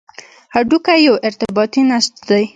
[0.55, 2.43] هډوکی یو ارتباطي نسج دی.